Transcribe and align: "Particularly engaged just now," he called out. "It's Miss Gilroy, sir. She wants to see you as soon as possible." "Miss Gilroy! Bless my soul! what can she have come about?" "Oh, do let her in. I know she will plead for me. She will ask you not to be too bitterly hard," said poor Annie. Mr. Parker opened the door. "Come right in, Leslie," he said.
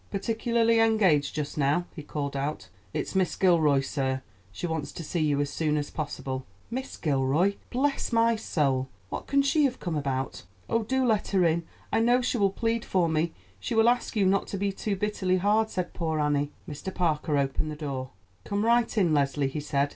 "Particularly 0.09 0.79
engaged 0.79 1.35
just 1.35 1.59
now," 1.59 1.85
he 1.95 2.01
called 2.01 2.35
out. 2.35 2.69
"It's 2.91 3.13
Miss 3.13 3.35
Gilroy, 3.35 3.81
sir. 3.81 4.23
She 4.51 4.65
wants 4.65 4.91
to 4.93 5.03
see 5.03 5.19
you 5.19 5.39
as 5.41 5.51
soon 5.51 5.77
as 5.77 5.91
possible." 5.91 6.47
"Miss 6.71 6.97
Gilroy! 6.97 7.53
Bless 7.69 8.11
my 8.11 8.35
soul! 8.35 8.89
what 9.09 9.27
can 9.27 9.43
she 9.43 9.63
have 9.65 9.79
come 9.79 9.95
about?" 9.95 10.41
"Oh, 10.67 10.81
do 10.81 11.05
let 11.05 11.27
her 11.27 11.45
in. 11.45 11.67
I 11.93 11.99
know 11.99 12.19
she 12.19 12.39
will 12.39 12.49
plead 12.49 12.83
for 12.83 13.07
me. 13.07 13.33
She 13.59 13.75
will 13.75 13.87
ask 13.89 14.15
you 14.15 14.25
not 14.25 14.47
to 14.47 14.57
be 14.57 14.71
too 14.71 14.95
bitterly 14.95 15.37
hard," 15.37 15.69
said 15.69 15.93
poor 15.93 16.19
Annie. 16.19 16.51
Mr. 16.67 16.91
Parker 16.91 17.37
opened 17.37 17.69
the 17.69 17.75
door. 17.75 18.09
"Come 18.43 18.65
right 18.65 18.97
in, 18.97 19.13
Leslie," 19.13 19.47
he 19.49 19.59
said. 19.59 19.89